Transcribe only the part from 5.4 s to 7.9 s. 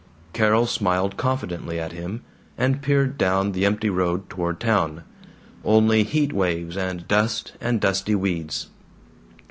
Only heat waves and dust and